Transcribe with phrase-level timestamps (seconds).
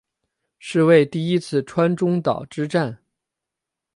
[0.57, 3.03] 是为第一次川中岛之战。